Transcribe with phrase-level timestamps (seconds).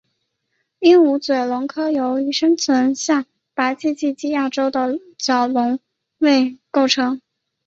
[0.79, 5.77] 鹦鹉嘴龙科由生存于下白垩纪亚洲的基础角龙
[6.17, 7.21] 类构成。